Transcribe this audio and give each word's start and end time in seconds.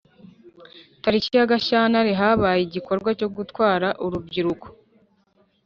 Tariki 1.01 1.31
ya 1.37 1.49
gashyantare 1.51 2.11
habaye 2.21 2.61
igikorwa 2.67 3.09
cyo 3.19 3.27
gutwara 3.35 3.87
urubyiruko 4.05 4.65